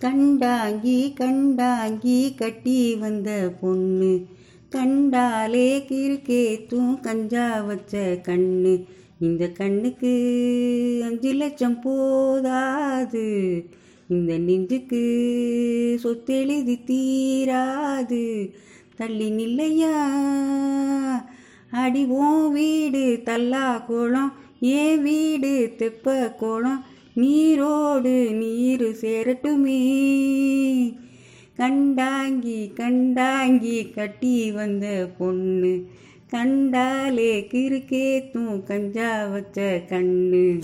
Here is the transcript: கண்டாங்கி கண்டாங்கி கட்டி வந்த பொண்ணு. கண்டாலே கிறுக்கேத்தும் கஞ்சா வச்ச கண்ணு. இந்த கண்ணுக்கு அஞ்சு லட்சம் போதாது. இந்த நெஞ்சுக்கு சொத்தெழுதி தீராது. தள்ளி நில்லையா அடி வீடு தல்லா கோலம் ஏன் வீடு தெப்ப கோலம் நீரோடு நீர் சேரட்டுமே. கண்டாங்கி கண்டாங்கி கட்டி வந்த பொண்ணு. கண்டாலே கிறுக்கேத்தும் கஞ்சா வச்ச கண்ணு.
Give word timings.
கண்டாங்கி 0.00 1.12
கண்டாங்கி 1.20 2.34
கட்டி 2.34 2.96
வந்த 2.96 3.52
பொண்ணு. 3.60 4.26
கண்டாலே 4.68 5.78
கிறுக்கேத்தும் 5.78 7.00
கஞ்சா 7.00 7.60
வச்ச 7.60 8.20
கண்ணு. 8.28 8.84
இந்த 9.20 9.48
கண்ணுக்கு 9.48 10.12
அஞ்சு 11.04 11.32
லட்சம் 11.32 11.80
போதாது. 11.80 13.26
இந்த 14.08 14.38
நெஞ்சுக்கு 14.38 15.02
சொத்தெழுதி 16.02 16.78
தீராது. 16.84 18.50
தள்ளி 18.96 19.30
நில்லையா 19.30 19.96
அடி 21.70 22.04
வீடு 22.50 23.22
தல்லா 23.24 23.86
கோலம் 23.86 24.32
ஏன் 24.60 25.02
வீடு 25.02 25.74
தெப்ப 25.78 26.36
கோலம் 26.36 26.84
நீரோடு 27.14 28.32
நீர் 28.32 28.96
சேரட்டுமே. 29.00 29.80
கண்டாங்கி 31.56 32.72
கண்டாங்கி 32.74 33.92
கட்டி 33.92 34.52
வந்த 34.52 35.10
பொண்ணு. 35.18 35.84
கண்டாலே 36.30 37.46
கிறுக்கேத்தும் 37.50 38.62
கஞ்சா 38.62 39.26
வச்ச 39.26 39.82
கண்ணு. 39.88 40.60